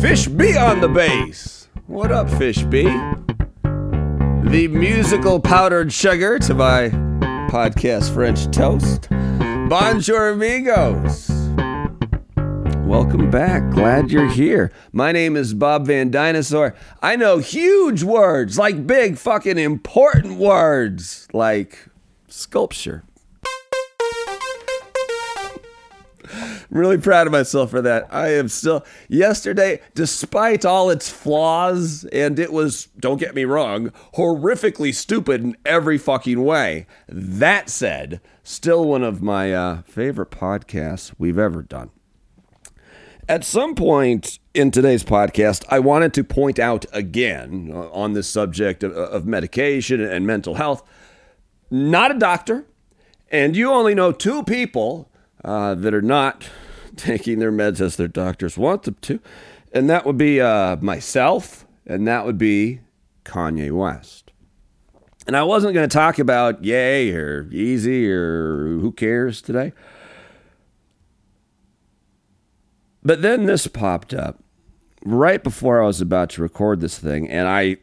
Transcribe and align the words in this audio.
Fish 0.00 0.26
B 0.28 0.56
on 0.56 0.80
the 0.80 0.88
bass. 0.88 1.68
What 1.86 2.12
up, 2.12 2.28
Fish 2.28 2.62
B? 2.64 2.82
The 4.44 4.68
musical 4.70 5.40
powdered 5.40 5.90
sugar 5.90 6.38
to 6.40 6.54
my 6.54 6.90
podcast 7.50 8.12
French 8.12 8.50
toast. 8.54 9.08
Bonjour, 9.70 10.28
amigos. 10.28 11.30
Welcome 12.86 13.30
back. 13.30 13.70
Glad 13.72 14.10
you're 14.10 14.28
here. 14.28 14.70
My 14.92 15.12
name 15.12 15.34
is 15.34 15.54
Bob 15.54 15.86
Van 15.86 16.10
Dinosaur. 16.10 16.74
I 17.02 17.16
know 17.16 17.38
huge 17.38 18.02
words, 18.02 18.58
like 18.58 18.86
big 18.86 19.16
fucking 19.16 19.58
important 19.58 20.38
words, 20.38 21.26
like 21.32 21.88
sculpture. 22.28 23.02
I'm 26.70 26.78
really 26.78 26.98
proud 26.98 27.26
of 27.26 27.32
myself 27.32 27.70
for 27.70 27.80
that. 27.82 28.06
I 28.10 28.28
am 28.34 28.48
still, 28.48 28.84
yesterday, 29.08 29.80
despite 29.94 30.64
all 30.64 30.90
its 30.90 31.08
flaws, 31.08 32.04
and 32.12 32.38
it 32.38 32.52
was, 32.52 32.86
don't 32.98 33.20
get 33.20 33.34
me 33.34 33.44
wrong, 33.44 33.92
horrifically 34.14 34.94
stupid 34.94 35.42
in 35.42 35.56
every 35.64 35.98
fucking 35.98 36.42
way. 36.42 36.86
That 37.08 37.70
said, 37.70 38.20
still 38.42 38.84
one 38.84 39.04
of 39.04 39.22
my 39.22 39.52
uh, 39.52 39.82
favorite 39.82 40.30
podcasts 40.30 41.14
we've 41.18 41.38
ever 41.38 41.62
done. 41.62 41.90
At 43.28 43.44
some 43.44 43.74
point 43.74 44.38
in 44.54 44.70
today's 44.70 45.02
podcast, 45.02 45.64
I 45.68 45.80
wanted 45.80 46.14
to 46.14 46.24
point 46.24 46.58
out 46.60 46.86
again 46.92 47.70
uh, 47.72 47.90
on 47.90 48.12
this 48.12 48.28
subject 48.28 48.84
of, 48.84 48.92
of 48.92 49.26
medication 49.26 50.00
and 50.00 50.26
mental 50.26 50.54
health. 50.54 50.88
Not 51.68 52.14
a 52.14 52.18
doctor, 52.18 52.66
and 53.28 53.56
you 53.56 53.70
only 53.72 53.94
know 53.96 54.12
two 54.12 54.44
people 54.44 55.10
uh, 55.44 55.74
that 55.74 55.94
are 55.94 56.02
not 56.02 56.48
taking 56.96 57.38
their 57.38 57.52
meds 57.52 57.80
as 57.80 57.96
their 57.96 58.08
doctors 58.08 58.56
want 58.56 58.84
them 58.84 58.96
to, 59.02 59.20
and 59.72 59.88
that 59.90 60.06
would 60.06 60.18
be 60.18 60.40
uh, 60.40 60.76
myself, 60.76 61.66
and 61.86 62.06
that 62.06 62.24
would 62.24 62.38
be 62.38 62.80
Kanye 63.24 63.72
West. 63.72 64.32
And 65.26 65.36
I 65.36 65.42
wasn't 65.42 65.74
going 65.74 65.88
to 65.88 65.94
talk 65.94 66.18
about 66.18 66.64
Ye 66.64 67.10
or 67.12 67.44
Yeezy 67.44 68.08
or 68.08 68.78
who 68.78 68.92
cares 68.92 69.42
today. 69.42 69.72
But 73.02 73.22
then 73.22 73.46
this 73.46 73.66
popped 73.66 74.14
up 74.14 74.42
right 75.04 75.42
before 75.42 75.82
I 75.82 75.86
was 75.86 76.00
about 76.00 76.30
to 76.30 76.42
record 76.42 76.80
this 76.80 76.98
thing, 76.98 77.28
and 77.28 77.48
I, 77.48 77.76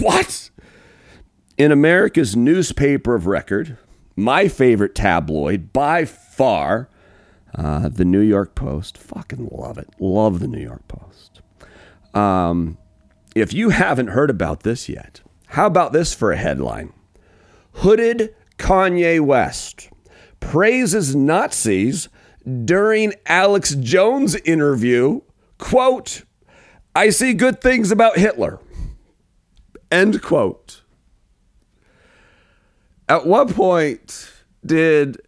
what? 0.00 0.50
In 1.56 1.72
America's 1.72 2.36
newspaper 2.36 3.14
of 3.14 3.26
record, 3.26 3.78
my 4.16 4.48
favorite 4.48 4.94
tabloid 4.94 5.72
by 5.72 6.04
far, 6.36 6.88
uh, 7.54 7.88
the 7.88 8.04
New 8.04 8.20
York 8.20 8.54
Post. 8.54 8.98
Fucking 8.98 9.48
love 9.50 9.78
it. 9.78 9.88
Love 9.98 10.40
the 10.40 10.48
New 10.48 10.60
York 10.60 10.86
Post. 10.88 11.40
Um, 12.14 12.78
if 13.34 13.52
you 13.52 13.70
haven't 13.70 14.08
heard 14.08 14.30
about 14.30 14.62
this 14.62 14.88
yet, 14.88 15.22
how 15.48 15.66
about 15.66 15.92
this 15.92 16.14
for 16.14 16.32
a 16.32 16.36
headline? 16.36 16.92
Hooded 17.72 18.34
Kanye 18.58 19.20
West 19.20 19.90
praises 20.40 21.14
Nazis 21.14 22.08
during 22.64 23.14
Alex 23.26 23.74
Jones 23.74 24.34
interview. 24.36 25.20
Quote, 25.58 26.24
I 26.94 27.10
see 27.10 27.34
good 27.34 27.60
things 27.60 27.90
about 27.90 28.18
Hitler. 28.18 28.60
End 29.90 30.22
quote. 30.22 30.82
At 33.08 33.26
what 33.26 33.54
point 33.54 34.32
did 34.64 35.18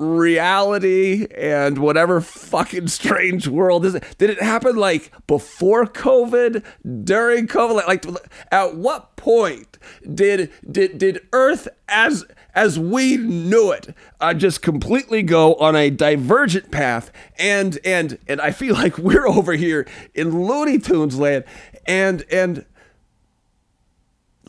reality 0.00 1.26
and 1.36 1.78
whatever 1.78 2.20
fucking 2.20 2.88
strange 2.88 3.46
world 3.46 3.84
is 3.84 3.94
it? 3.94 4.04
Did 4.18 4.30
it 4.30 4.42
happen 4.42 4.76
like 4.76 5.12
before 5.26 5.86
COVID, 5.86 6.64
during 7.04 7.46
COVID? 7.46 7.74
Like, 7.74 8.04
like 8.04 8.32
at 8.50 8.76
what 8.76 9.16
point 9.16 9.78
did 10.12 10.50
did 10.68 10.98
did 10.98 11.20
Earth 11.32 11.68
as 11.88 12.24
as 12.54 12.78
we 12.78 13.16
knew 13.16 13.70
it 13.70 13.94
uh, 14.20 14.34
just 14.34 14.62
completely 14.62 15.22
go 15.22 15.54
on 15.56 15.76
a 15.76 15.90
divergent 15.90 16.70
path? 16.70 17.12
And 17.38 17.78
and 17.84 18.18
and 18.26 18.40
I 18.40 18.50
feel 18.50 18.74
like 18.74 18.98
we're 18.98 19.28
over 19.28 19.52
here 19.52 19.86
in 20.14 20.46
Looney 20.46 20.78
Tunes 20.78 21.18
land, 21.18 21.44
and 21.86 22.24
and 22.30 22.64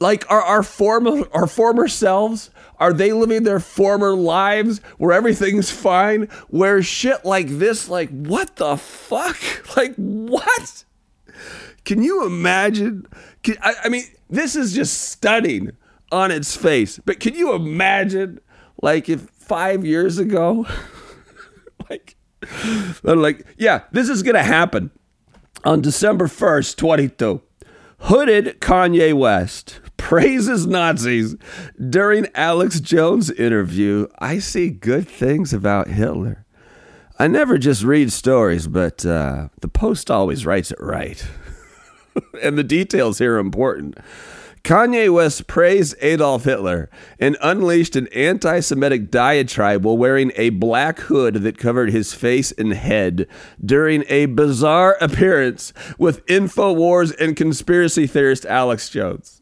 like 0.01 0.29
our, 0.29 0.41
our 0.41 0.63
former 0.63 1.23
our 1.31 1.47
former 1.47 1.87
selves 1.87 2.49
are 2.77 2.91
they 2.91 3.13
living 3.13 3.43
their 3.43 3.59
former 3.59 4.15
lives 4.15 4.79
where 4.97 5.13
everything's 5.13 5.69
fine 5.69 6.23
where 6.49 6.81
shit 6.81 7.23
like 7.23 7.47
this 7.47 7.87
like 7.87 8.09
what 8.09 8.55
the 8.57 8.75
fuck? 8.75 9.37
Like 9.77 9.95
what? 9.95 10.83
Can 11.85 12.03
you 12.03 12.25
imagine? 12.25 13.05
Can, 13.41 13.55
I, 13.61 13.73
I 13.85 13.89
mean 13.89 14.03
this 14.29 14.55
is 14.55 14.73
just 14.73 15.01
stunning 15.01 15.71
on 16.11 16.31
its 16.31 16.57
face 16.57 16.99
but 17.05 17.19
can 17.21 17.35
you 17.35 17.53
imagine 17.53 18.39
like 18.81 19.07
if 19.07 19.21
five 19.29 19.85
years 19.85 20.17
ago 20.17 20.65
like 21.89 22.17
like 23.03 23.45
yeah 23.57 23.83
this 23.91 24.09
is 24.09 24.23
gonna 24.23 24.43
happen 24.43 24.91
on 25.63 25.79
december 25.79 26.27
1st 26.27 26.75
22 26.75 27.41
hooded 27.99 28.59
Kanye 28.59 29.13
West 29.13 29.79
praises 30.01 30.65
Nazis 30.65 31.35
during 31.89 32.27
Alex 32.33 32.79
Jones 32.79 33.29
interview. 33.29 34.07
I 34.19 34.39
see 34.39 34.69
good 34.71 35.07
things 35.07 35.53
about 35.53 35.87
Hitler. 35.87 36.43
I 37.19 37.27
never 37.27 37.59
just 37.59 37.83
read 37.83 38.11
stories, 38.11 38.67
but 38.67 39.05
uh, 39.05 39.49
the 39.61 39.67
Post 39.67 40.09
always 40.09 40.43
writes 40.43 40.71
it 40.71 40.79
right. 40.81 41.23
and 42.43 42.57
the 42.57 42.63
details 42.63 43.19
here 43.19 43.35
are 43.35 43.39
important. 43.39 43.95
Kanye 44.63 45.11
West 45.13 45.47
praised 45.47 45.95
Adolf 46.01 46.45
Hitler 46.45 46.89
and 47.19 47.37
unleashed 47.41 47.95
an 47.95 48.07
anti 48.09 48.59
Semitic 48.59 49.11
diatribe 49.11 49.85
while 49.85 49.97
wearing 49.97 50.31
a 50.35 50.49
black 50.49 50.99
hood 50.99 51.35
that 51.35 51.59
covered 51.59 51.91
his 51.91 52.13
face 52.13 52.51
and 52.51 52.73
head 52.73 53.27
during 53.63 54.03
a 54.09 54.25
bizarre 54.25 54.97
appearance 55.01 55.73
with 55.99 56.25
InfoWars 56.25 57.15
and 57.19 57.37
conspiracy 57.37 58.07
theorist 58.07 58.45
Alex 58.45 58.89
Jones. 58.89 59.40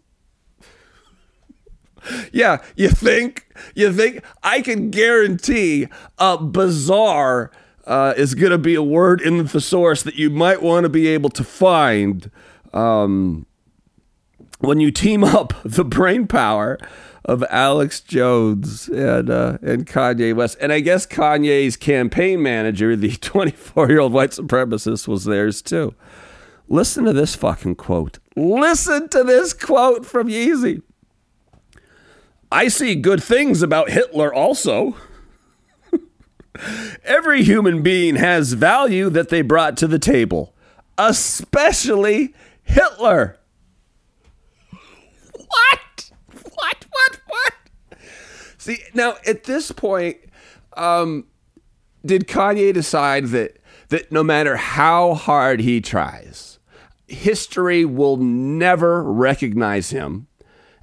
Yeah, 2.31 2.57
you 2.75 2.89
think, 2.89 3.47
you 3.75 3.91
think 3.93 4.23
I 4.43 4.61
can 4.61 4.89
guarantee 4.89 5.87
a 6.17 6.37
bizarre 6.37 7.51
uh, 7.85 8.13
is 8.15 8.35
going 8.35 8.51
to 8.51 8.57
be 8.57 8.75
a 8.75 8.83
word 8.83 9.19
in 9.21 9.37
the 9.37 9.47
thesaurus 9.47 10.03
that 10.03 10.15
you 10.15 10.29
might 10.29 10.61
want 10.61 10.83
to 10.83 10.89
be 10.89 11.07
able 11.07 11.29
to 11.31 11.43
find. 11.43 12.29
Um, 12.71 13.47
when 14.59 14.79
you 14.79 14.91
team 14.91 15.23
up 15.23 15.53
the 15.65 15.83
brain 15.83 16.27
power 16.27 16.77
of 17.25 17.43
Alex 17.49 17.99
Jones 17.99 18.87
and 18.87 19.29
uh, 19.29 19.57
and 19.61 19.85
Kanye 19.85 20.35
West, 20.35 20.57
and 20.61 20.71
I 20.71 20.79
guess 20.79 21.05
Kanye's 21.05 21.77
campaign 21.77 22.41
manager, 22.41 22.95
the 22.95 23.11
24 23.21 23.89
year 23.89 23.99
old 23.99 24.13
white 24.13 24.31
supremacist, 24.31 25.07
was 25.07 25.25
theirs 25.25 25.61
too. 25.61 25.93
Listen 26.67 27.05
to 27.05 27.13
this 27.13 27.35
fucking 27.35 27.75
quote. 27.75 28.19
Listen 28.35 29.09
to 29.09 29.23
this 29.23 29.53
quote 29.53 30.05
from 30.05 30.27
Yeezy. 30.27 30.83
I 32.51 32.67
see 32.67 32.95
good 32.95 33.23
things 33.23 33.61
about 33.61 33.91
Hitler 33.91 34.33
also. 34.33 34.95
Every 37.03 37.43
human 37.43 37.83
being 37.83 38.15
has 38.15 38.53
value 38.53 39.09
that 39.09 39.29
they 39.29 39.41
brought 39.41 39.77
to 39.77 39.87
the 39.87 39.99
table, 39.99 40.55
especially 40.97 42.33
Hitler. 42.63 43.37
What? 45.33 46.11
What? 46.53 46.85
What? 46.89 47.19
What? 47.27 47.53
See, 48.57 48.79
now 48.93 49.15
at 49.27 49.43
this 49.43 49.71
point, 49.71 50.17
um, 50.75 51.25
did 52.03 52.27
Kanye 52.27 52.73
decide 52.73 53.27
that 53.27 53.57
that 53.89 54.11
no 54.11 54.23
matter 54.23 54.55
how 54.55 55.15
hard 55.15 55.59
he 55.59 55.81
tries, 55.81 56.59
history 57.07 57.85
will 57.85 58.17
never 58.17 59.03
recognize 59.03 59.89
him 59.89 60.27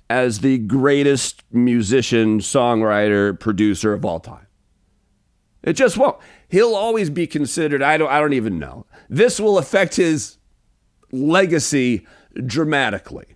as 0.09 0.41
the 0.41 0.59
greatest 0.59 1.43
musician, 1.51 2.41
songwriter, 2.41 3.39
producer 3.39 3.93
of 3.93 4.05
all 4.05 4.21
time? 4.21 4.47
It 5.63 5.75
just 5.75 5.97
won't. 5.97 6.17
He'll 6.49 6.75
always 6.75 7.11
be 7.11 7.27
considered. 7.27 7.83
I 7.83 7.97
don't. 7.97 8.11
I 8.11 8.21
don't 8.21 8.33
even 8.33 8.59
know. 8.59 8.87
This 9.09 9.41
will 9.41 9.59
affect 9.59 9.97
his 9.97 10.39
legacy 11.11 12.07
dramatically. 12.45 13.27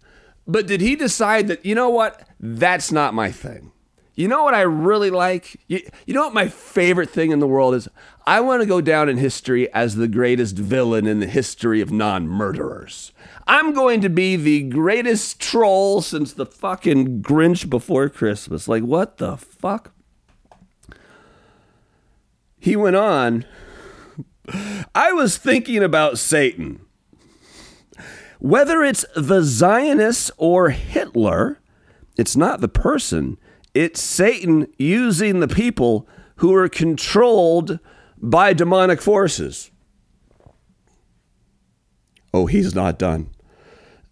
But 0.46 0.66
did 0.66 0.80
he 0.80 0.96
decide 0.96 1.48
that, 1.48 1.64
you 1.64 1.74
know 1.74 1.90
what? 1.90 2.22
That's 2.38 2.90
not 2.90 3.14
my 3.14 3.30
thing. 3.30 3.72
You 4.14 4.28
know 4.28 4.42
what 4.42 4.54
I 4.54 4.62
really 4.62 5.10
like? 5.10 5.58
You, 5.68 5.80
you 6.06 6.12
know 6.12 6.24
what 6.24 6.34
my 6.34 6.48
favorite 6.48 7.10
thing 7.10 7.30
in 7.30 7.38
the 7.38 7.46
world 7.46 7.74
is? 7.74 7.88
I 8.26 8.40
want 8.40 8.60
to 8.60 8.66
go 8.66 8.80
down 8.80 9.08
in 9.08 9.16
history 9.16 9.72
as 9.72 9.94
the 9.94 10.08
greatest 10.08 10.56
villain 10.56 11.06
in 11.06 11.20
the 11.20 11.26
history 11.26 11.80
of 11.80 11.90
non 11.90 12.28
murderers. 12.28 13.12
I'm 13.46 13.72
going 13.72 14.00
to 14.02 14.08
be 14.08 14.36
the 14.36 14.62
greatest 14.62 15.40
troll 15.40 16.02
since 16.02 16.32
the 16.32 16.46
fucking 16.46 17.22
Grinch 17.22 17.68
before 17.68 18.08
Christmas. 18.08 18.68
Like, 18.68 18.82
what 18.84 19.18
the 19.18 19.36
fuck? 19.36 19.92
He 22.58 22.76
went 22.76 22.96
on. 22.96 23.44
I 24.94 25.12
was 25.12 25.36
thinking 25.36 25.82
about 25.82 26.18
Satan 26.18 26.80
Whether 28.38 28.82
it's 28.82 29.04
the 29.16 29.42
Zionists 29.42 30.30
or 30.38 30.70
Hitler, 30.70 31.58
it's 32.16 32.36
not 32.36 32.60
the 32.60 32.68
person, 32.68 33.38
it's 33.74 34.00
Satan 34.00 34.66
using 34.78 35.40
the 35.40 35.48
people 35.48 36.08
who 36.36 36.54
are 36.54 36.68
controlled 36.68 37.78
by 38.18 38.52
demonic 38.52 39.00
forces. 39.02 39.69
Oh, 42.32 42.46
he's 42.46 42.74
not 42.74 42.98
done. 42.98 43.30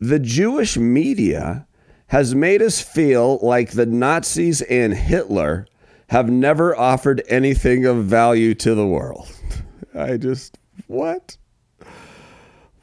The 0.01 0.19
Jewish 0.19 0.77
media 0.77 1.67
has 2.09 2.35
made 2.35 2.63
us 2.63 2.81
feel 2.81 3.39
like 3.43 3.73
the 3.73 3.87
Nazis 3.87 4.63
and 4.63 4.95
Hitler 4.95 5.67
have 6.09 6.31
never 6.31 6.77
offered 6.77 7.23
anything 7.29 7.85
of 7.85 8.05
value 8.05 8.55
to 8.55 8.75
the 8.75 8.87
world. 8.87 9.29
I 9.95 10.17
just, 10.17 10.59
what? 10.87 11.37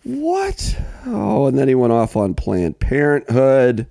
What? 0.04 0.78
Oh, 1.08 1.48
and 1.48 1.58
then 1.58 1.68
he 1.68 1.76
went 1.76 1.94
off 1.94 2.16
on 2.16 2.36
Planned 2.36 2.80
Parenthood. 2.80 3.88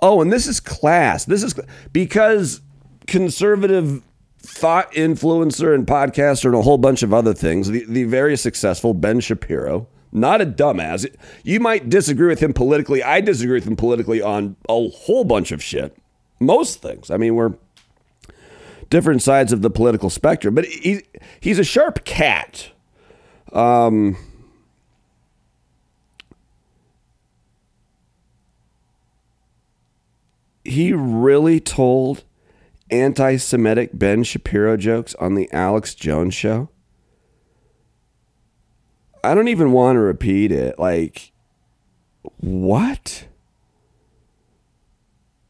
Oh, 0.00 0.20
and 0.20 0.32
this 0.32 0.46
is 0.46 0.60
class. 0.60 1.24
This 1.24 1.42
is 1.42 1.54
because 1.92 2.60
conservative 3.08 4.02
thought 4.38 4.92
influencer 4.92 5.74
and 5.74 5.86
podcaster 5.86 6.46
and 6.46 6.54
a 6.54 6.62
whole 6.62 6.78
bunch 6.78 7.02
of 7.02 7.12
other 7.12 7.34
things, 7.34 7.68
the, 7.68 7.84
the 7.88 8.04
very 8.04 8.36
successful 8.36 8.94
Ben 8.94 9.18
Shapiro, 9.18 9.88
not 10.16 10.40
a 10.40 10.46
dumbass. 10.46 11.06
You 11.44 11.60
might 11.60 11.88
disagree 11.88 12.28
with 12.28 12.40
him 12.42 12.52
politically. 12.52 13.02
I 13.02 13.20
disagree 13.20 13.54
with 13.54 13.66
him 13.66 13.76
politically 13.76 14.22
on 14.22 14.56
a 14.68 14.88
whole 14.88 15.24
bunch 15.24 15.52
of 15.52 15.62
shit. 15.62 15.96
Most 16.40 16.82
things. 16.82 17.10
I 17.10 17.16
mean, 17.16 17.34
we're 17.34 17.54
different 18.90 19.22
sides 19.22 19.52
of 19.52 19.62
the 19.62 19.70
political 19.70 20.10
spectrum, 20.10 20.54
but 20.54 20.64
he, 20.64 21.02
he's 21.40 21.58
a 21.58 21.64
sharp 21.64 22.04
cat. 22.04 22.70
Um, 23.52 24.16
he 30.64 30.92
really 30.92 31.60
told 31.60 32.24
anti 32.90 33.36
Semitic 33.36 33.90
Ben 33.92 34.22
Shapiro 34.22 34.76
jokes 34.76 35.14
on 35.16 35.34
the 35.34 35.50
Alex 35.52 35.94
Jones 35.94 36.34
show. 36.34 36.70
I 39.26 39.34
don't 39.34 39.48
even 39.48 39.72
want 39.72 39.96
to 39.96 40.00
repeat 40.00 40.52
it. 40.52 40.78
Like, 40.78 41.32
what? 42.36 43.26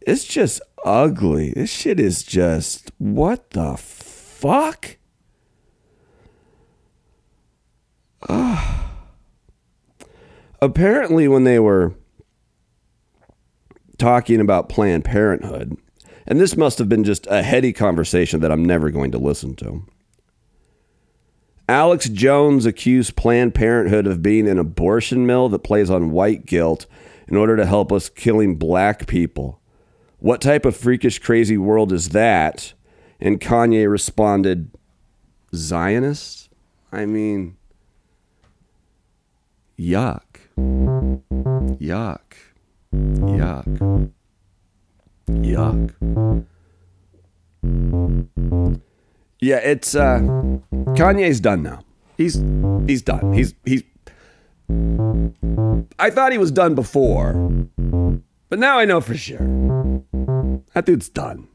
It's 0.01 0.25
just 0.25 0.63
ugly. 0.85 1.51
This 1.51 1.71
shit 1.71 2.01
is 2.01 2.23
just, 2.23 2.91
what 2.97 3.51
the 3.51 3.77
fuck? 3.77 4.97
Uh, 8.27 8.85
apparently, 10.63 11.29
when 11.29 11.45
they 11.45 11.59
were 11.59 11.95
talking 13.99 14.41
about 14.41 14.71
Planned 14.71 15.05
Parenthood, 15.05 15.77
and 16.27 16.41
this 16.41 16.57
must 16.57 16.79
have 16.79 16.89
been 16.89 17.05
just 17.05 17.27
a 17.27 17.43
heady 17.43 17.75
conversation 17.75 18.41
that 18.41 18.51
I'm 18.51 18.65
never 18.65 18.91
going 18.91 19.13
to 19.13 19.19
listen 19.19 19.55
to. 19.57 19.85
Alex 21.69 22.09
Jones 22.09 22.65
accused 22.65 23.17
Planned 23.17 23.55
Parenthood 23.55 24.07
of 24.07 24.23
being 24.23 24.47
an 24.47 24.59
abortion 24.59 25.27
mill 25.27 25.49
that 25.49 25.61
plays 25.61 25.91
on 25.91 26.13
white 26.13 26.47
guilt 26.47 26.87
in 27.27 27.37
order 27.37 27.57
to 27.57 27.67
help 27.67 27.91
us 27.91 28.09
killing 28.09 28.57
black 28.57 29.09
people. 29.09 29.61
What 30.19 30.41
type 30.41 30.65
of 30.65 30.77
freakish, 30.77 31.19
crazy 31.19 31.59
world 31.59 31.93
is 31.93 32.11
that? 32.11 32.73
And 33.21 33.41
Kanye 33.41 33.91
responded, 33.91 34.71
Zionists? 35.55 36.49
I 36.93 37.05
mean, 37.05 37.57
yuck. 39.79 40.23
Yuck. 40.57 42.21
Yuck. 42.95 44.11
Yuck. 45.29 46.47
Yeah, 49.41 49.57
it's 49.57 49.95
uh 49.95 50.21
Kanye's 50.97 51.41
done 51.41 51.63
now. 51.63 51.81
He's 52.17 52.35
he's 52.87 53.03
done. 53.03 53.33
He's 53.33 53.55
he's 53.65 53.83
I 55.99 56.11
thought 56.11 56.33
he 56.33 56.39
was 56.39 56.51
done 56.51 56.75
before. 56.75 57.35
But 58.49 58.59
now 58.59 58.79
I 58.79 58.85
know 58.85 59.01
for 59.01 59.15
sure. 59.15 59.39
That 60.75 60.85
dude's 60.87 61.09
done. 61.09 61.49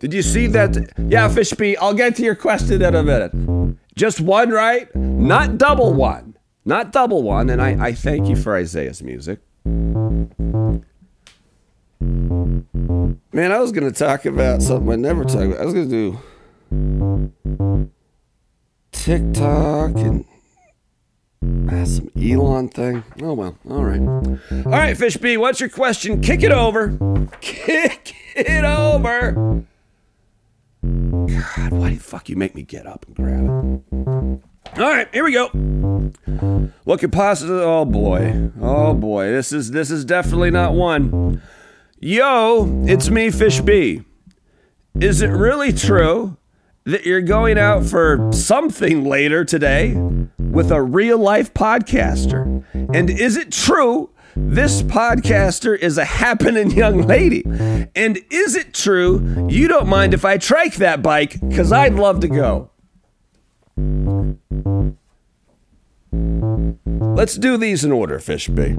Did 0.00 0.14
you 0.14 0.22
see 0.22 0.46
that? 0.48 0.76
Yeah, 0.98 1.28
Fishby, 1.28 1.76
I'll 1.80 1.94
get 1.94 2.16
to 2.16 2.22
your 2.22 2.34
question 2.34 2.80
in 2.82 2.94
a 2.94 3.02
minute. 3.02 3.76
Just 3.94 4.20
one, 4.20 4.50
right? 4.50 4.94
Not 4.96 5.58
double 5.58 5.92
one. 5.92 6.36
Not 6.64 6.92
double 6.92 7.22
one. 7.22 7.50
And 7.50 7.60
I, 7.60 7.88
I 7.88 7.92
thank 7.92 8.28
you 8.28 8.36
for 8.36 8.56
Isaiah's 8.56 9.02
music. 9.02 9.40
Man, 13.32 13.52
I 13.52 13.60
was 13.60 13.70
to 13.70 13.92
talk 13.92 14.24
about 14.24 14.60
something 14.60 14.90
I 14.90 14.96
never 14.96 15.24
talk 15.24 15.42
about. 15.42 15.60
I 15.60 15.64
was 15.64 15.74
to 15.74 15.86
do 15.86 16.18
TikTok 18.90 19.94
and 19.94 20.24
ah, 21.70 21.84
some 21.84 22.10
Elon 22.20 22.68
thing. 22.70 23.04
Oh, 23.22 23.34
well. 23.34 23.56
All 23.70 23.84
right. 23.84 24.00
All 24.00 24.72
right, 24.72 24.96
Fish 24.96 25.16
B, 25.16 25.36
what's 25.36 25.60
your 25.60 25.68
question? 25.68 26.20
Kick 26.20 26.42
it 26.42 26.50
over. 26.50 27.28
Kick 27.40 28.16
it 28.34 28.64
over. 28.64 29.64
God, 30.82 31.70
why 31.70 31.90
the 31.90 32.00
fuck 32.00 32.28
you 32.28 32.34
make 32.34 32.56
me 32.56 32.62
get 32.62 32.84
up 32.84 33.06
and 33.06 33.14
grab 33.14 33.44
it? 33.44 34.80
All 34.80 34.88
right, 34.88 35.08
here 35.12 35.22
we 35.22 35.32
go. 35.32 35.48
What 36.82 36.98
could 36.98 37.12
possibly? 37.12 37.60
Oh 37.60 37.84
boy, 37.84 38.50
oh 38.60 38.94
boy, 38.94 39.30
this 39.30 39.52
is 39.52 39.70
this 39.70 39.90
is 39.90 40.04
definitely 40.04 40.50
not 40.50 40.74
one. 40.74 41.40
Yo, 42.02 42.82
it's 42.86 43.10
me, 43.10 43.30
Fish 43.30 43.60
B. 43.60 44.02
Is 44.98 45.20
it 45.20 45.26
really 45.26 45.70
true 45.70 46.34
that 46.84 47.04
you're 47.04 47.20
going 47.20 47.58
out 47.58 47.84
for 47.84 48.30
something 48.32 49.04
later 49.04 49.44
today 49.44 49.94
with 50.38 50.70
a 50.72 50.80
real 50.80 51.18
life 51.18 51.52
podcaster? 51.52 52.64
And 52.72 53.10
is 53.10 53.36
it 53.36 53.52
true 53.52 54.08
this 54.34 54.80
podcaster 54.82 55.76
is 55.78 55.98
a 55.98 56.06
happening 56.06 56.70
young 56.70 57.02
lady? 57.02 57.44
And 57.94 58.18
is 58.30 58.56
it 58.56 58.72
true 58.72 59.46
you 59.50 59.68
don't 59.68 59.86
mind 59.86 60.14
if 60.14 60.24
I 60.24 60.38
trike 60.38 60.76
that 60.76 61.02
bike? 61.02 61.38
Because 61.46 61.70
I'd 61.70 61.96
love 61.96 62.20
to 62.20 62.28
go. 62.28 62.70
Let's 67.14 67.34
do 67.34 67.58
these 67.58 67.84
in 67.84 67.92
order, 67.92 68.18
Fish 68.18 68.48
B. 68.48 68.74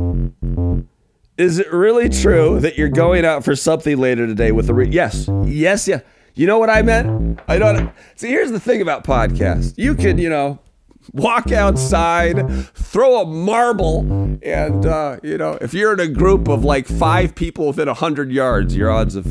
Is 1.41 1.57
it 1.57 1.71
really 1.73 2.07
true 2.07 2.59
that 2.59 2.77
you're 2.77 2.87
going 2.87 3.25
out 3.25 3.43
for 3.43 3.55
something 3.55 3.97
later 3.97 4.27
today 4.27 4.51
with 4.51 4.69
a 4.69 4.73
re- 4.75 4.87
yes, 4.87 5.27
yes, 5.45 5.87
yeah. 5.87 6.01
You 6.35 6.45
know 6.45 6.59
what 6.59 6.69
I 6.69 6.83
meant? 6.83 7.39
I 7.47 7.57
don't. 7.57 7.91
See, 8.15 8.27
here's 8.27 8.51
the 8.51 8.59
thing 8.59 8.79
about 8.79 9.03
podcasts. 9.03 9.73
You 9.75 9.95
can, 9.95 10.19
you 10.19 10.29
know, 10.29 10.59
walk 11.13 11.51
outside, 11.51 12.47
throw 12.75 13.21
a 13.21 13.25
marble, 13.25 14.01
and 14.43 14.85
uh, 14.85 15.17
you 15.23 15.37
know, 15.39 15.57
if 15.61 15.73
you're 15.73 15.93
in 15.93 15.99
a 15.99 16.07
group 16.07 16.47
of 16.47 16.63
like 16.63 16.87
five 16.87 17.33
people 17.33 17.67
within 17.67 17.87
a 17.87 17.95
hundred 17.95 18.31
yards, 18.31 18.75
your 18.75 18.91
odds 18.91 19.15
of 19.15 19.25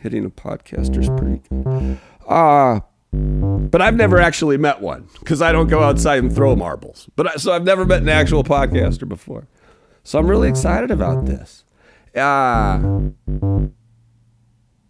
hitting 0.00 0.26
a 0.26 0.30
podcaster 0.30 0.98
is 0.98 1.08
pretty 1.08 1.40
good. 1.48 1.98
Uh 2.28 2.80
but 3.14 3.82
I've 3.82 3.94
never 3.96 4.18
actually 4.20 4.56
met 4.56 4.80
one 4.80 5.08
because 5.18 5.42
I 5.42 5.52
don't 5.52 5.68
go 5.68 5.82
outside 5.82 6.22
and 6.22 6.34
throw 6.34 6.56
marbles. 6.56 7.10
But 7.14 7.26
I, 7.26 7.34
so 7.36 7.52
I've 7.52 7.64
never 7.64 7.84
met 7.84 8.00
an 8.02 8.08
actual 8.08 8.42
podcaster 8.42 9.06
before. 9.06 9.48
So 10.04 10.18
I'm 10.18 10.26
really 10.26 10.48
excited 10.48 10.90
about 10.90 11.26
this. 11.26 11.64
Uh, 12.14 13.10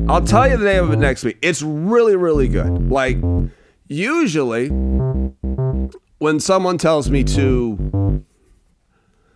I'll 0.08 0.24
tell 0.24 0.48
you 0.48 0.56
the 0.56 0.64
name 0.64 0.84
of 0.84 0.92
it 0.92 0.98
next 0.98 1.24
week. 1.24 1.38
It's 1.42 1.62
really, 1.62 2.16
really 2.16 2.48
good. 2.48 2.90
Like, 2.90 3.18
usually, 3.88 4.68
when 6.18 6.40
someone 6.40 6.78
tells 6.78 7.10
me 7.10 7.22
to 7.24 8.24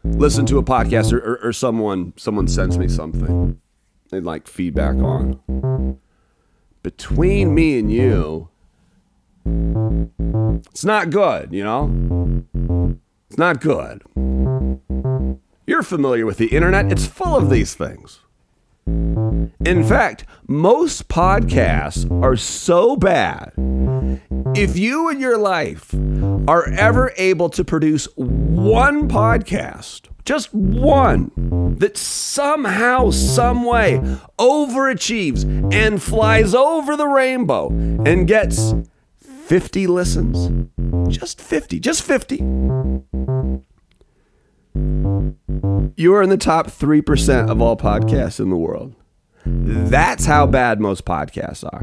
listen 0.04 0.46
to 0.46 0.58
a 0.58 0.62
podcast 0.62 1.12
or, 1.12 1.18
or, 1.18 1.48
or 1.48 1.52
someone 1.52 2.12
someone 2.16 2.46
sends 2.46 2.78
me 2.78 2.86
something 2.88 3.60
they 4.10 4.20
like 4.20 4.46
feedback 4.46 4.94
on, 4.96 5.98
between 6.82 7.54
me 7.54 7.78
and 7.78 7.92
you, 7.92 8.48
it's 10.70 10.84
not 10.84 11.10
good, 11.10 11.52
you 11.52 11.64
know? 11.64 12.44
It's 13.28 13.36
not 13.36 13.60
good. 13.60 14.02
You're 15.68 15.82
familiar 15.82 16.24
with 16.24 16.38
the 16.38 16.46
internet, 16.46 16.92
it's 16.92 17.06
full 17.06 17.34
of 17.34 17.50
these 17.50 17.74
things. 17.74 18.20
In 18.86 19.82
fact, 19.82 20.24
most 20.46 21.08
podcasts 21.08 22.08
are 22.22 22.36
so 22.36 22.94
bad. 22.94 23.52
If 24.54 24.78
you 24.78 25.08
in 25.08 25.18
your 25.18 25.36
life 25.36 25.92
are 26.46 26.68
ever 26.68 27.12
able 27.16 27.48
to 27.50 27.64
produce 27.64 28.06
one 28.14 29.08
podcast, 29.08 30.02
just 30.24 30.54
one, 30.54 31.32
that 31.78 31.96
somehow, 31.96 33.10
some 33.10 33.64
way 33.64 33.98
overachieves 34.38 35.44
and 35.74 36.00
flies 36.00 36.54
over 36.54 36.94
the 36.94 37.08
rainbow 37.08 37.70
and 37.70 38.28
gets 38.28 38.72
50 39.18 39.88
listens, 39.88 40.68
just 41.08 41.40
50, 41.40 41.80
just 41.80 42.02
50 42.04 42.36
You 45.96 46.14
are 46.14 46.22
in 46.22 46.28
the 46.28 46.36
top 46.36 46.66
3% 46.66 47.48
of 47.48 47.60
all 47.62 47.76
podcasts 47.76 48.38
in 48.40 48.50
the 48.50 48.56
world. 48.56 48.94
That's 49.44 50.24
how 50.26 50.46
bad 50.46 50.80
most 50.80 51.04
podcasts 51.04 51.64
are. 51.64 51.80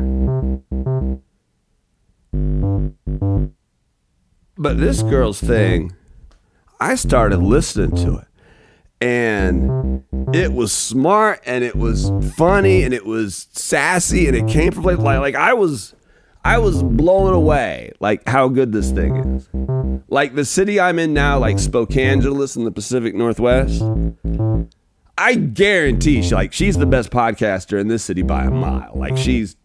But 4.57 4.79
this 4.79 5.01
girl's 5.03 5.39
thing, 5.39 5.93
I 6.79 6.95
started 6.95 7.37
listening 7.37 7.95
to 7.97 8.17
it. 8.17 8.27
And 9.01 10.03
it 10.33 10.53
was 10.53 10.71
smart 10.71 11.41
and 11.45 11.63
it 11.63 11.75
was 11.75 12.11
funny 12.35 12.83
and 12.83 12.93
it 12.93 13.05
was 13.05 13.47
sassy 13.51 14.27
and 14.27 14.37
it 14.37 14.47
came 14.47 14.71
from 14.71 14.83
like 14.83 14.99
like 14.99 15.35
I 15.35 15.53
was 15.53 15.93
I 16.45 16.57
was 16.57 16.83
blown 16.83 17.33
away 17.33 17.93
like 17.99 18.27
how 18.27 18.49
good 18.49 18.71
this 18.71 18.91
thing 18.91 19.15
is. 19.15 19.49
Like 20.09 20.35
the 20.35 20.45
city 20.45 20.79
I'm 20.79 20.99
in 20.99 21.13
now, 21.13 21.39
like 21.39 21.55
Spokangeles 21.55 22.57
in 22.57 22.65
the 22.65 22.71
Pacific 22.71 23.15
Northwest. 23.15 23.81
I 25.17 25.35
guarantee 25.35 26.21
she 26.21 26.35
like 26.35 26.53
she's 26.53 26.77
the 26.77 26.85
best 26.85 27.11
podcaster 27.11 27.79
in 27.79 27.87
this 27.87 28.03
city 28.03 28.23
by 28.23 28.43
a 28.45 28.51
mile. 28.51 28.91
Like 28.93 29.17
she's 29.17 29.55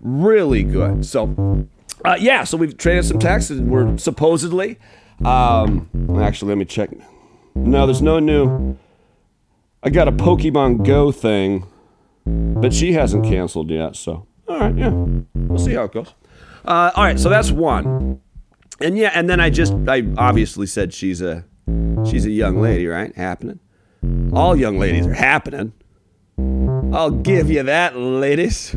really 0.00 0.62
good. 0.62 1.06
So 1.06 1.66
uh, 2.04 2.16
yeah, 2.20 2.44
so 2.44 2.56
we've 2.56 2.76
traded 2.76 3.06
some 3.06 3.18
texts. 3.18 3.52
We're 3.52 3.96
supposedly 3.98 4.78
um 5.24 5.88
actually 6.20 6.50
let 6.50 6.58
me 6.58 6.64
check. 6.66 6.90
No, 7.54 7.86
there's 7.86 8.02
no 8.02 8.18
new 8.18 8.76
I 9.82 9.90
got 9.90 10.08
a 10.08 10.12
Pokemon 10.12 10.84
Go 10.84 11.12
thing, 11.12 11.64
but 12.26 12.74
she 12.74 12.92
hasn't 12.94 13.24
canceled 13.24 13.70
yet. 13.70 13.94
So, 13.94 14.26
all 14.48 14.58
right, 14.58 14.76
yeah, 14.76 14.90
we'll 15.34 15.58
see 15.60 15.74
how 15.74 15.84
it 15.84 15.92
goes. 15.92 16.12
Uh, 16.66 16.90
all 16.94 17.04
right, 17.04 17.18
so 17.18 17.28
that's 17.28 17.52
one, 17.52 18.20
and 18.80 18.98
yeah, 18.98 19.12
and 19.14 19.30
then 19.30 19.40
I 19.40 19.50
just 19.50 19.72
I 19.86 20.02
obviously 20.18 20.66
said 20.66 20.92
she's 20.92 21.22
a 21.22 21.44
she's 22.04 22.26
a 22.26 22.30
young 22.30 22.60
lady, 22.60 22.86
right? 22.86 23.14
Happening. 23.14 23.60
All 24.32 24.56
young 24.56 24.78
ladies 24.78 25.06
are 25.06 25.14
happening. 25.14 25.72
I'll 26.92 27.10
give 27.10 27.50
you 27.50 27.62
that, 27.62 27.96
ladies. 27.96 28.70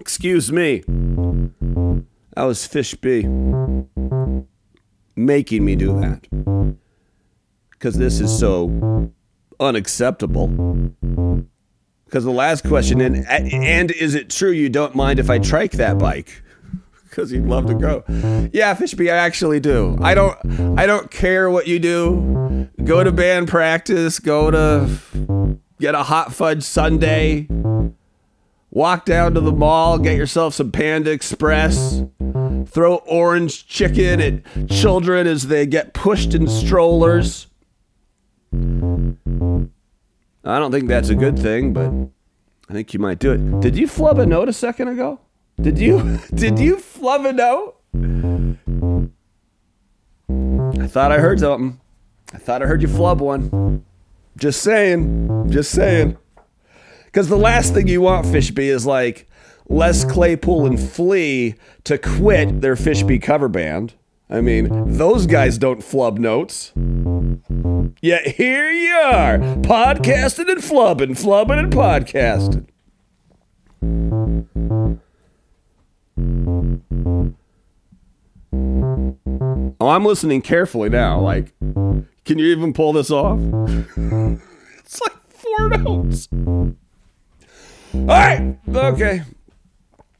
Excuse 0.00 0.52
me. 0.52 0.82
That 2.34 2.42
was 2.42 2.66
Fish 2.66 2.94
B 2.94 3.26
making 5.16 5.64
me 5.64 5.76
do 5.76 5.98
that 6.00 6.26
because 7.70 7.98
this 7.98 8.20
is 8.20 8.36
so 8.36 9.10
unacceptable. 9.58 10.48
Because 12.10 12.24
the 12.24 12.32
last 12.32 12.64
question, 12.64 12.98
mm-hmm. 12.98 13.22
and 13.28 13.52
and 13.52 13.90
is 13.92 14.16
it 14.16 14.30
true 14.30 14.50
you 14.50 14.68
don't 14.68 14.96
mind 14.96 15.20
if 15.20 15.30
I 15.30 15.38
trike 15.38 15.72
that 15.72 15.98
bike? 15.98 16.42
Because 17.08 17.32
you'd 17.32 17.46
love 17.46 17.66
to 17.66 17.74
go. 17.74 18.04
Yeah, 18.52 18.72
Fishby, 18.76 19.12
I 19.12 19.16
actually 19.16 19.58
do. 19.58 19.98
I 20.00 20.14
don't. 20.14 20.78
I 20.78 20.86
don't 20.86 21.10
care 21.10 21.50
what 21.50 21.66
you 21.66 21.80
do. 21.80 22.70
Go 22.84 23.02
to 23.02 23.10
band 23.10 23.48
practice. 23.48 24.20
Go 24.20 24.52
to 24.52 25.58
get 25.80 25.96
a 25.96 26.04
hot 26.04 26.32
fudge 26.32 26.62
sundae. 26.62 27.48
Walk 28.70 29.04
down 29.06 29.34
to 29.34 29.40
the 29.40 29.50
mall. 29.50 29.98
Get 29.98 30.16
yourself 30.16 30.54
some 30.54 30.70
Panda 30.70 31.10
Express. 31.10 32.04
Throw 32.66 33.02
orange 33.06 33.66
chicken 33.66 34.20
at 34.20 34.68
children 34.68 35.26
as 35.26 35.48
they 35.48 35.66
get 35.66 35.94
pushed 35.94 36.32
in 36.32 36.46
strollers. 36.46 37.48
I 40.44 40.58
don't 40.58 40.72
think 40.72 40.88
that's 40.88 41.10
a 41.10 41.14
good 41.14 41.38
thing, 41.38 41.72
but 41.72 41.92
I 42.68 42.72
think 42.72 42.94
you 42.94 43.00
might 43.00 43.18
do 43.18 43.32
it. 43.32 43.60
Did 43.60 43.76
you 43.76 43.86
flub 43.86 44.18
a 44.18 44.26
note 44.26 44.48
a 44.48 44.52
second 44.52 44.88
ago? 44.88 45.20
Did 45.60 45.78
you? 45.78 46.18
Did 46.34 46.58
you 46.58 46.78
flub 46.78 47.26
a 47.26 47.32
note? 47.32 47.76
I 50.82 50.86
thought 50.86 51.12
I 51.12 51.18
heard 51.18 51.40
something. 51.40 51.80
I 52.32 52.38
thought 52.38 52.62
I 52.62 52.66
heard 52.66 52.80
you 52.80 52.88
flub 52.88 53.20
one. 53.20 53.84
Just 54.36 54.62
saying. 54.62 55.50
Just 55.50 55.72
saying. 55.72 56.16
Because 57.04 57.28
the 57.28 57.36
last 57.36 57.74
thing 57.74 57.88
you 57.88 58.00
want, 58.00 58.26
Fishby, 58.26 58.68
is 58.68 58.86
like 58.86 59.28
Les 59.68 60.04
Claypool 60.04 60.66
and 60.66 60.80
Flea 60.80 61.56
to 61.84 61.98
quit 61.98 62.60
their 62.60 62.76
Fishby 62.76 63.20
cover 63.20 63.48
band. 63.48 63.94
I 64.30 64.40
mean, 64.40 64.96
those 64.96 65.26
guys 65.26 65.58
don't 65.58 65.82
flub 65.82 66.18
notes. 66.18 66.72
Yet 68.00 68.28
here 68.28 68.70
you 68.70 68.94
are, 68.94 69.38
podcasting 69.38 70.48
and 70.48 70.60
flubbing, 70.60 71.18
flubbing 71.18 71.58
and 71.58 71.72
podcasting. 71.72 72.66
Oh, 79.80 79.88
I'm 79.88 80.04
listening 80.04 80.42
carefully 80.42 80.90
now. 80.90 81.20
Like, 81.20 81.52
can 81.58 82.38
you 82.38 82.46
even 82.46 82.72
pull 82.72 82.92
this 82.92 83.10
off? 83.10 83.40
it's 84.78 85.00
like 85.00 85.16
four 85.28 85.70
notes. 85.70 86.28
All 86.32 86.76
right. 88.06 88.56
Okay. 88.68 89.22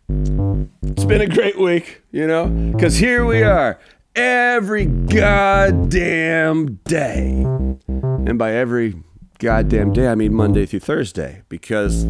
It's 0.09 1.05
been 1.05 1.21
a 1.21 1.29
great 1.29 1.61
week, 1.61 2.03
you 2.11 2.27
know, 2.27 2.47
because 2.75 2.97
here 2.97 3.25
we 3.25 3.45
are 3.45 3.79
every 4.15 4.87
goddamn 4.87 6.81
day. 6.85 7.45
And 7.89 8.39
by 8.39 8.53
every 8.53 9.03
goddamn 9.39 9.93
day, 9.93 10.09
I 10.09 10.15
mean 10.15 10.35
Monday 10.35 10.67
through 10.67 10.81
Thursday, 10.81 11.43
because 11.49 12.07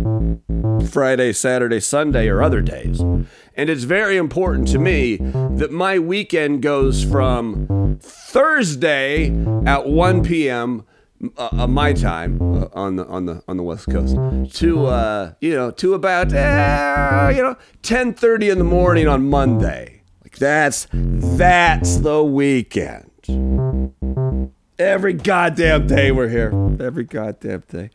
Friday, 0.90 1.32
Saturday, 1.32 1.80
Sunday 1.80 2.28
are 2.28 2.42
other 2.42 2.60
days. 2.60 3.00
And 3.00 3.70
it's 3.70 3.84
very 3.84 4.16
important 4.16 4.68
to 4.68 4.78
me 4.78 5.16
that 5.16 5.70
my 5.70 5.98
weekend 5.98 6.62
goes 6.62 7.04
from 7.04 7.98
Thursday 8.00 9.28
at 9.66 9.86
1 9.86 10.24
p.m. 10.24 10.84
Uh, 11.36 11.50
uh, 11.52 11.66
my 11.66 11.92
time 11.92 12.40
uh, 12.40 12.66
on 12.72 12.96
the 12.96 13.06
on 13.06 13.26
the 13.26 13.42
on 13.46 13.58
the 13.58 13.62
west 13.62 13.86
coast 13.90 14.16
to 14.54 14.86
uh, 14.86 15.34
you 15.42 15.54
know 15.54 15.70
to 15.70 15.92
about 15.92 16.32
uh, 16.32 17.30
you 17.36 17.42
know 17.42 17.54
10:30 17.82 18.52
in 18.52 18.56
the 18.56 18.64
morning 18.64 19.06
on 19.06 19.28
Monday 19.28 19.99
that's 20.38 20.86
that's 20.92 21.96
the 21.98 22.22
weekend. 22.24 23.10
Every 24.78 25.12
goddamn 25.12 25.86
day 25.86 26.10
we're 26.10 26.28
here. 26.28 26.52
Every 26.80 27.04
goddamn 27.04 27.64
day. 27.68 27.90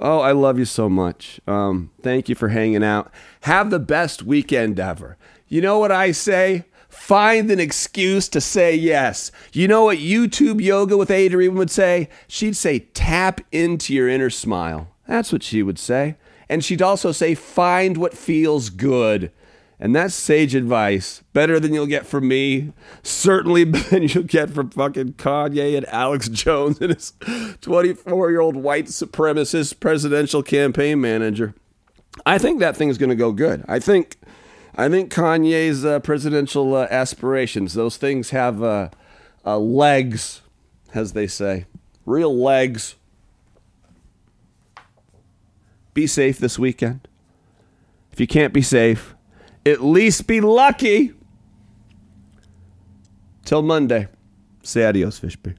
Oh, 0.00 0.20
I 0.20 0.32
love 0.32 0.58
you 0.58 0.64
so 0.64 0.88
much. 0.88 1.40
Um, 1.46 1.90
thank 2.02 2.28
you 2.28 2.34
for 2.34 2.48
hanging 2.48 2.84
out. 2.84 3.10
Have 3.42 3.70
the 3.70 3.78
best 3.78 4.22
weekend 4.22 4.78
ever. 4.78 5.16
You 5.48 5.60
know 5.60 5.78
what 5.78 5.92
I 5.92 6.12
say? 6.12 6.66
Find 6.88 7.50
an 7.50 7.60
excuse 7.60 8.28
to 8.30 8.40
say 8.40 8.74
yes. 8.74 9.30
You 9.52 9.68
know 9.68 9.84
what 9.84 9.98
YouTube 9.98 10.60
Yoga 10.60 10.96
with 10.96 11.08
Adriene 11.08 11.54
would 11.54 11.70
say? 11.70 12.08
She'd 12.26 12.56
say, 12.56 12.80
tap 12.80 13.40
into 13.52 13.94
your 13.94 14.08
inner 14.08 14.30
smile. 14.30 14.88
That's 15.06 15.32
what 15.32 15.42
she 15.42 15.62
would 15.62 15.78
say. 15.78 16.16
And 16.48 16.64
she'd 16.64 16.82
also 16.82 17.12
say, 17.12 17.34
find 17.34 17.96
what 17.96 18.14
feels 18.14 18.70
good. 18.70 19.30
And 19.78 19.94
that's 19.94 20.14
sage 20.14 20.54
advice. 20.54 21.22
Better 21.32 21.60
than 21.60 21.74
you'll 21.74 21.86
get 21.86 22.06
from 22.06 22.28
me. 22.28 22.72
Certainly 23.02 23.64
than 23.64 24.04
you'll 24.04 24.24
get 24.24 24.50
from 24.50 24.70
fucking 24.70 25.14
Kanye 25.14 25.76
and 25.76 25.86
Alex 25.86 26.28
Jones 26.30 26.80
and 26.80 26.94
his 26.94 27.12
24 27.60 28.30
year 28.30 28.40
old 28.40 28.56
white 28.56 28.86
supremacist 28.86 29.80
presidential 29.80 30.42
campaign 30.42 31.00
manager. 31.00 31.54
I 32.24 32.38
think 32.38 32.60
that 32.60 32.76
thing's 32.76 32.96
going 32.96 33.10
to 33.10 33.16
go 33.16 33.32
good. 33.32 33.64
I 33.68 33.78
think, 33.78 34.16
I 34.74 34.88
think 34.88 35.12
Kanye's 35.12 35.84
uh, 35.84 36.00
presidential 36.00 36.74
uh, 36.74 36.86
aspirations, 36.90 37.74
those 37.74 37.98
things 37.98 38.30
have 38.30 38.62
uh, 38.62 38.88
uh 39.44 39.58
legs, 39.58 40.40
as 40.94 41.12
they 41.12 41.26
say, 41.26 41.66
real 42.06 42.34
legs. 42.34 42.94
Be 45.92 46.06
safe 46.06 46.38
this 46.38 46.58
weekend. 46.58 47.06
If 48.12 48.20
you 48.20 48.26
can't 48.26 48.54
be 48.54 48.62
safe, 48.62 49.15
at 49.66 49.82
least 49.82 50.26
be 50.26 50.40
lucky. 50.40 51.12
Till 53.44 53.62
Monday. 53.62 54.08
Say 54.62 54.84
adios, 54.84 55.20
Fishby. 55.20 55.56